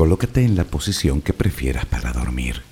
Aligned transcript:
Colócate 0.00 0.42
en 0.46 0.56
la 0.56 0.64
posición 0.64 1.20
que 1.20 1.34
prefieras 1.34 1.84
para 1.84 2.14
dormir. 2.14 2.62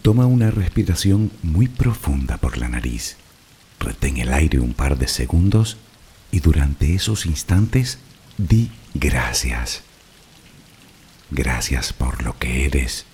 Toma 0.00 0.24
una 0.24 0.50
respiración 0.50 1.30
muy 1.42 1.68
profunda 1.68 2.38
por 2.38 2.56
la 2.56 2.70
nariz. 2.70 3.18
Retén 3.78 4.16
el 4.16 4.32
aire 4.32 4.58
un 4.58 4.72
par 4.72 4.96
de 4.96 5.06
segundos 5.06 5.76
y 6.30 6.40
durante 6.40 6.94
esos 6.94 7.26
instantes 7.26 7.98
di 8.38 8.70
gracias. 8.94 9.82
Gracias 11.30 11.92
por 11.92 12.22
lo 12.22 12.38
que 12.38 12.64
eres, 12.64 13.04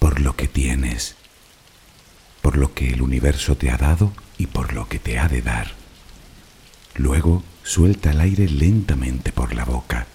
por 0.00 0.20
lo 0.20 0.34
que 0.34 0.48
tienes 0.48 1.14
por 2.42 2.58
lo 2.58 2.74
que 2.74 2.90
el 2.90 3.00
universo 3.00 3.56
te 3.56 3.70
ha 3.70 3.78
dado 3.78 4.12
y 4.36 4.48
por 4.48 4.74
lo 4.74 4.88
que 4.88 4.98
te 4.98 5.18
ha 5.18 5.28
de 5.28 5.40
dar. 5.40 5.72
Luego 6.96 7.42
suelta 7.62 8.10
el 8.10 8.20
aire 8.20 8.48
lentamente 8.48 9.32
por 9.32 9.54
la 9.54 9.64
boca. 9.64 10.06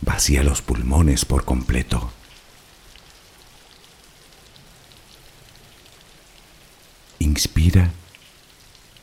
Vacía 0.00 0.42
los 0.42 0.62
pulmones 0.62 1.24
por 1.24 1.44
completo. 1.44 2.10
Inspira, 7.18 7.92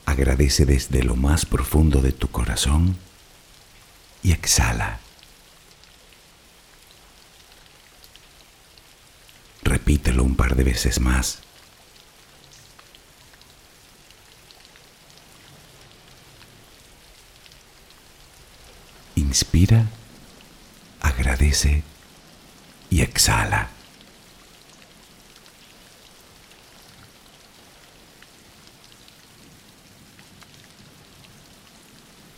agradece 0.06 0.66
desde 0.66 1.04
lo 1.04 1.16
más 1.16 1.46
profundo 1.46 2.02
de 2.02 2.12
tu 2.12 2.30
corazón 2.30 2.98
y 4.24 4.32
exhala. 4.32 5.00
Repítelo 9.62 10.24
un 10.24 10.36
par 10.36 10.56
de 10.56 10.64
veces 10.64 11.00
más. 11.00 11.42
Inspira, 19.28 19.88
agradece 21.02 21.84
y 22.90 23.02
exhala. 23.02 23.68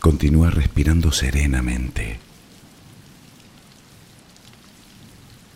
Continúa 0.00 0.50
respirando 0.50 1.12
serenamente. 1.12 2.18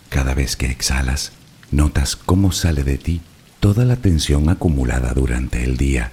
Cada 0.09 0.35
vez 0.35 0.55
que 0.55 0.67
exhalas, 0.67 1.33
notas 1.73 2.15
cómo 2.15 2.53
sale 2.53 2.85
de 2.85 2.97
ti 2.97 3.23
toda 3.59 3.85
la 3.85 3.97
tensión 3.97 4.49
acumulada 4.51 5.13
durante 5.15 5.65
el 5.65 5.77
día 5.77 6.13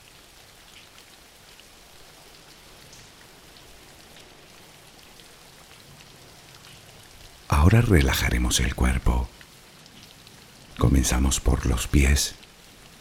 Ahora 7.61 7.81
relajaremos 7.81 8.59
el 8.59 8.73
cuerpo. 8.73 9.29
Comenzamos 10.79 11.39
por 11.39 11.67
los 11.67 11.85
pies, 11.85 12.33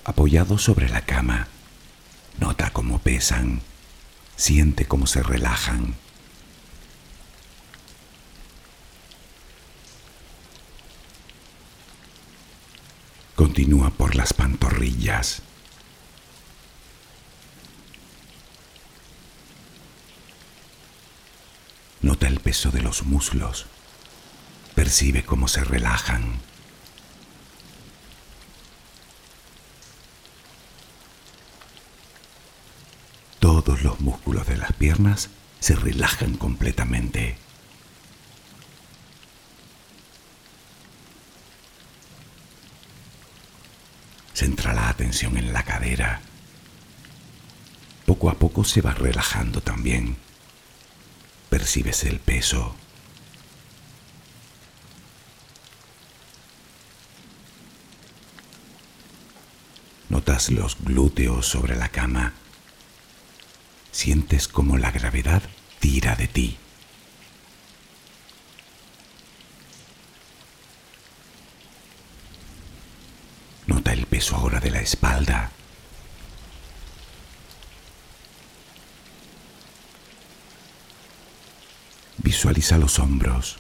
apoyados 0.05 0.63
sobre 0.63 0.91
la 0.91 1.01
cama. 1.01 1.49
Nota 2.39 2.69
cómo 2.69 2.99
pesan, 2.99 3.63
siente 4.37 4.85
cómo 4.85 5.07
se 5.07 5.23
relajan. 5.23 5.95
Continúa 13.37 13.89
por 13.89 14.15
las 14.15 14.35
pantorrillas. 14.35 15.41
Nota 22.03 22.29
el 22.29 22.41
peso 22.41 22.71
de 22.71 22.83
los 22.83 23.05
muslos 23.05 23.65
Percibe 24.81 25.23
cómo 25.27 25.47
se 25.47 25.63
relajan. 25.63 26.41
Todos 33.41 33.83
los 33.83 34.01
músculos 34.01 34.47
de 34.47 34.57
las 34.57 34.73
piernas 34.73 35.29
se 35.59 35.77
relajan 35.77 36.39
completamente. 36.39 37.37
Centra 44.33 44.73
la 44.73 44.89
atención 44.89 45.37
en 45.37 45.53
la 45.53 45.63
cadera. 45.63 46.23
Poco 48.07 48.31
a 48.31 48.39
poco 48.39 48.65
se 48.65 48.81
va 48.81 48.95
relajando 48.95 49.61
también. 49.61 50.17
Percibes 51.51 52.05
el 52.05 52.19
peso, 52.19 52.75
Notas 60.21 60.51
los 60.51 60.77
glúteos 60.85 61.47
sobre 61.47 61.77
la 61.77 61.89
cama. 61.89 62.35
Sientes 63.91 64.49
como 64.49 64.77
la 64.77 64.91
gravedad 64.91 65.43
tira 65.79 66.15
de 66.15 66.29
ti. 66.29 66.59
Nota 73.67 73.95
el 73.95 74.05
peso 74.05 74.37
ahora 74.37 74.61
de 74.61 74.71
la 74.71 74.83
espalda. 74.83 75.53
Visualiza 82.19 82.77
los 82.77 82.99
hombros. 82.99 83.59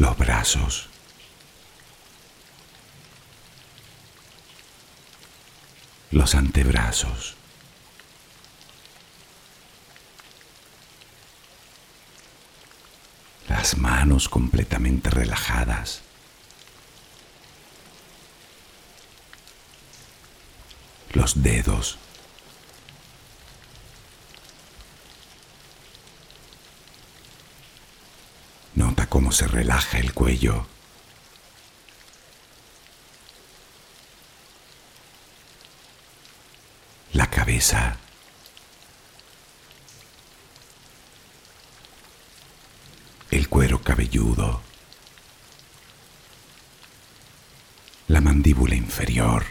Los 0.00 0.16
brazos. 0.16 0.88
Los 6.10 6.34
antebrazos. 6.34 7.34
Las 13.46 13.76
manos 13.76 14.30
completamente 14.30 15.10
relajadas. 15.10 16.00
Los 21.12 21.42
dedos 21.42 21.98
cómo 29.20 29.32
se 29.32 29.46
relaja 29.46 29.98
el 29.98 30.14
cuello. 30.14 30.66
La 37.12 37.28
cabeza. 37.28 37.98
El 43.30 43.50
cuero 43.50 43.82
cabelludo. 43.82 44.62
La 48.08 48.22
mandíbula 48.22 48.74
inferior. 48.74 49.44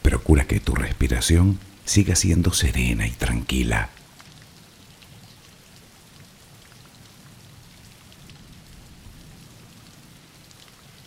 Procura 0.00 0.46
que 0.46 0.58
tu 0.60 0.74
respiración 0.74 1.60
siga 1.86 2.14
siendo 2.14 2.52
serena 2.52 3.06
y 3.06 3.12
tranquila. 3.12 3.88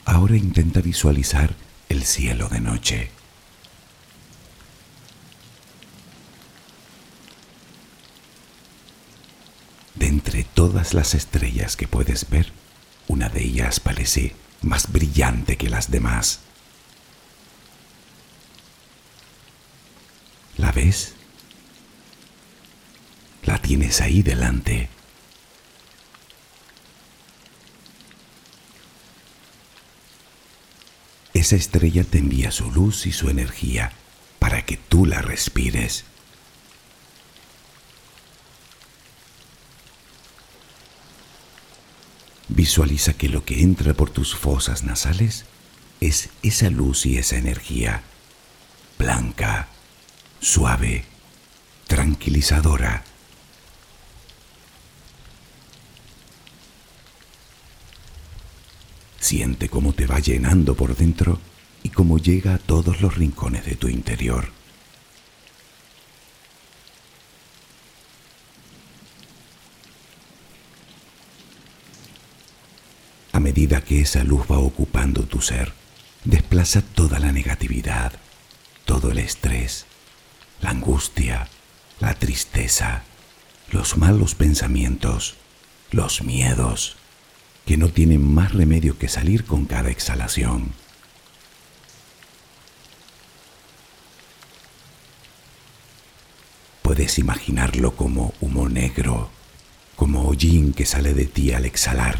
Ahora 0.05 0.35
intenta 0.35 0.81
visualizar 0.81 1.53
el 1.89 2.03
cielo 2.03 2.49
de 2.49 2.61
noche. 2.61 3.11
De 9.95 10.07
entre 10.07 10.43
todas 10.45 10.93
las 10.93 11.13
estrellas 11.13 11.75
que 11.75 11.87
puedes 11.87 12.29
ver, 12.29 12.51
una 13.07 13.29
de 13.29 13.43
ellas 13.43 13.79
parece 13.79 14.35
más 14.61 14.91
brillante 14.91 15.57
que 15.57 15.69
las 15.69 15.91
demás. 15.91 16.39
¿La 20.59 20.73
ves? 20.73 21.13
La 23.43 23.58
tienes 23.69 24.01
ahí 24.01 24.23
delante. 24.23 24.89
Esa 31.35 31.55
estrella 31.55 32.03
te 32.03 32.17
envía 32.17 32.49
su 32.49 32.71
luz 32.71 33.05
y 33.05 33.11
su 33.11 33.29
energía 33.29 33.91
para 34.39 34.65
que 34.65 34.77
tú 34.77 35.05
la 35.05 35.21
respires. 35.21 36.05
Visualiza 42.47 43.13
que 43.13 43.29
lo 43.29 43.45
que 43.45 43.61
entra 43.61 43.93
por 43.93 44.09
tus 44.09 44.35
fosas 44.35 44.83
nasales 44.83 45.45
es 46.01 46.29
esa 46.41 46.71
luz 46.71 47.05
y 47.05 47.19
esa 47.19 47.37
energía, 47.37 48.01
blanca, 48.97 49.67
suave, 50.39 51.05
tranquilizadora. 51.85 53.03
Siente 59.19 59.69
cómo 59.69 59.93
te 59.93 60.07
va 60.07 60.19
llenando 60.19 60.75
por 60.75 60.95
dentro 60.95 61.39
y 61.83 61.89
cómo 61.89 62.17
llega 62.17 62.55
a 62.55 62.57
todos 62.57 63.01
los 63.01 63.15
rincones 63.15 63.65
de 63.65 63.75
tu 63.75 63.87
interior. 63.87 64.49
A 73.31 73.39
medida 73.39 73.81
que 73.81 74.01
esa 74.01 74.23
luz 74.23 74.45
va 74.51 74.59
ocupando 74.59 75.23
tu 75.23 75.41
ser, 75.41 75.73
desplaza 76.25 76.81
toda 76.81 77.19
la 77.19 77.31
negatividad, 77.31 78.13
todo 78.85 79.11
el 79.11 79.19
estrés, 79.19 79.85
la 80.61 80.71
angustia, 80.71 81.47
la 81.99 82.15
tristeza, 82.15 83.03
los 83.71 83.97
malos 83.97 84.35
pensamientos, 84.35 85.35
los 85.91 86.21
miedos, 86.21 86.97
que 87.69 87.77
no 87.77 87.89
tienen 87.89 88.23
más 88.33 88.51
remedio 88.51 88.97
que 88.97 89.07
salir 89.07 89.45
con 89.45 89.65
cada 89.65 89.91
exhalación. 89.91 90.73
Puedes 96.81 97.19
imaginarlo 97.19 97.95
como 97.95 98.33
humo 98.41 98.67
negro, 98.67 99.29
como 99.95 100.27
hollín 100.27 100.73
que 100.73 100.87
sale 100.87 101.13
de 101.13 101.25
ti 101.25 101.51
al 101.53 101.65
exhalar. 101.65 102.17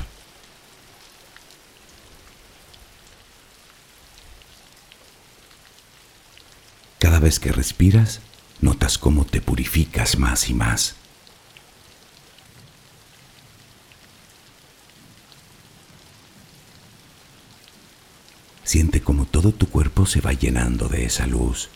Cada 7.00 7.19
vez 7.19 7.40
que 7.40 7.51
respiras, 7.51 8.22
notas 8.62 9.00
cómo 9.00 9.25
te 9.25 9.42
purificas 9.42 10.19
más 10.19 10.48
y 10.48 10.54
más. 10.54 10.94
Siente 18.69 19.01
como 19.01 19.25
todo 19.25 19.51
tu 19.51 19.68
cuerpo 19.68 20.06
se 20.06 20.21
va 20.21 20.31
llenando 20.31 20.88
de 20.88 21.04
esa 21.04 21.25
luz. 21.25 21.69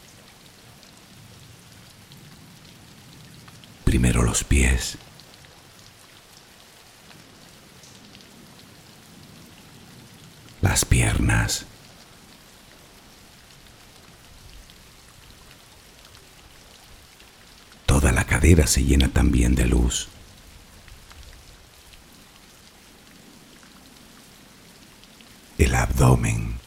Primero 3.83 4.21
los 4.21 4.43
pies. 4.43 4.99
Las 10.61 10.85
piernas. 10.85 11.65
Toda 17.87 18.11
la 18.11 18.23
cadera 18.27 18.67
se 18.67 18.83
llena 18.83 19.07
también 19.07 19.55
de 19.55 19.65
luz. 19.65 20.09
El 25.57 25.73
abdomen. 25.73 26.61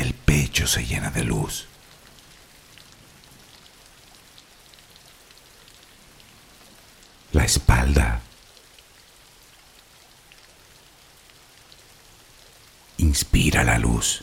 El 0.00 0.14
pecho 0.14 0.59
se 0.70 0.86
llena 0.86 1.10
de 1.10 1.24
luz. 1.24 1.66
La 7.32 7.44
espalda. 7.44 8.20
Inspira 12.98 13.64
la 13.64 13.78
luz. 13.78 14.22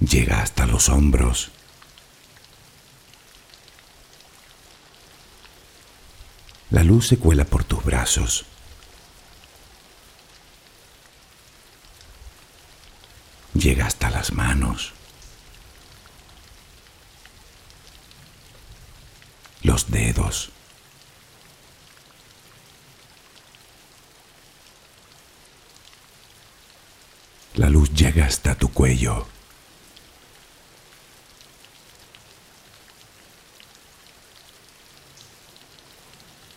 llega 0.00 0.40
hasta 0.40 0.66
los 0.66 0.88
hombros. 0.88 1.50
La 6.70 6.82
luz 6.82 7.08
se 7.08 7.18
cuela 7.18 7.44
por 7.44 7.64
tus 7.64 7.84
brazos. 7.84 8.46
Llega 13.58 13.86
hasta 13.86 14.08
las 14.08 14.32
manos. 14.32 14.92
Los 19.62 19.90
dedos. 19.90 20.50
La 27.56 27.68
luz 27.68 27.92
llega 27.94 28.26
hasta 28.26 28.54
tu 28.54 28.72
cuello. 28.72 29.26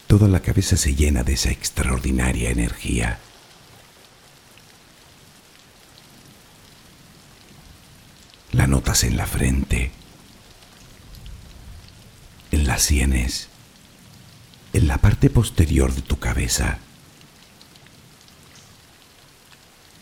Toda 0.05 0.27
la 0.27 0.41
cabeza 0.41 0.77
se 0.77 0.93
llena 0.93 1.24
de 1.24 1.34
esa 1.34 1.50
extraordinaria 1.50 2.51
energía. 2.51 3.20
La 8.51 8.67
en 8.91 9.15
la 9.15 9.25
frente, 9.25 9.91
en 12.51 12.67
las 12.67 12.83
sienes, 12.83 13.48
en 14.74 14.88
la 14.88 14.98
parte 14.98 15.29
posterior 15.29 15.93
de 15.93 16.01
tu 16.01 16.19
cabeza, 16.19 16.79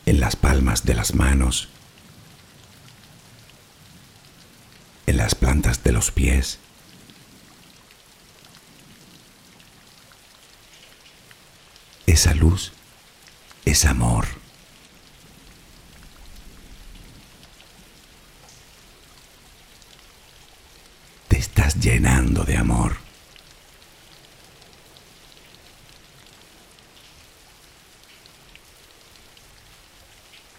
en 0.06 0.20
las 0.20 0.36
palmas 0.36 0.86
de 0.86 0.96
las 0.96 1.14
manos, 1.14 1.70
en 5.06 5.18
las 5.18 5.36
plantas 5.36 5.84
de 5.84 5.92
los 5.92 6.12
pies 6.12 6.60
Esa 12.10 12.34
luz 12.34 12.72
es 13.66 13.86
amor. 13.86 14.26
Te 21.28 21.38
estás 21.38 21.69
llenando 21.80 22.44
de 22.44 22.58
amor. 22.58 22.98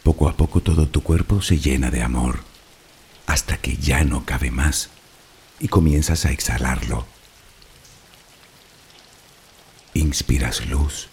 Poco 0.02 0.28
a 0.28 0.36
poco 0.36 0.60
todo 0.60 0.88
tu 0.88 1.02
cuerpo 1.02 1.42
se 1.42 1.58
llena 1.58 1.90
de 1.90 2.02
amor, 2.02 2.40
hasta 3.26 3.56
que 3.58 3.76
ya 3.76 4.04
no 4.04 4.24
cabe 4.24 4.50
más 4.50 4.90
y 5.60 5.68
comienzas 5.68 6.24
a 6.24 6.30
exhalarlo. 6.30 7.06
Inspiras 9.94 10.66
luz 10.66 11.10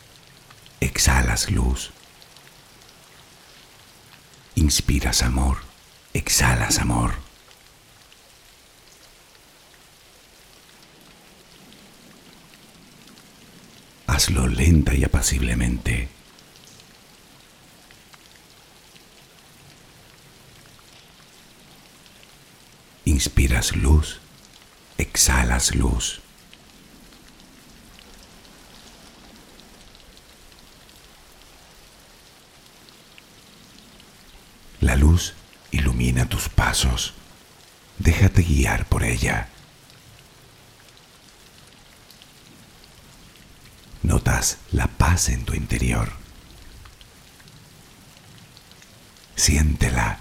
exhalas 0.80 1.50
luz. 1.52 1.92
Inspiras 4.56 5.22
amor, 5.24 5.58
exhalas 6.14 6.80
amor. 6.80 7.26
Hazlo 14.17 14.47
lenta 14.47 14.95
y 14.95 15.03
apaciblemente. 15.03 16.07
Inspiras 23.05 23.75
luz, 23.75 24.19
exhalas 24.97 25.75
luz. 25.75 26.21
La 34.81 34.95
luz 34.95 35.36
ilumina 35.69 36.27
tus 36.27 36.50
pasos. 36.50 37.13
Déjate 38.00 38.41
guiar 38.41 38.88
por 38.88 39.03
ella. 39.03 39.50
La 44.72 44.86
paz 44.86 45.29
en 45.29 45.46
tu 45.46 45.56
interior. 45.56 46.12
Siéntela. 49.36 50.20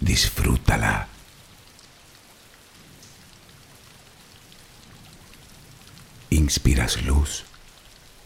Disfrútala. 0.00 1.06
Inspiras 6.30 7.00
luz, 7.02 7.44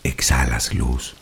exhalas 0.03 0.73
luz. 0.73 1.15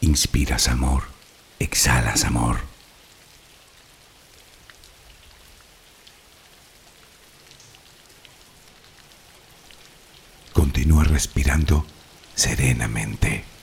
Inspiras 0.00 0.68
amor, 0.68 1.02
exhalas 1.58 2.24
amor. 2.24 2.73
Continúa 10.54 11.02
respirando 11.02 11.84
serenamente. 12.36 13.53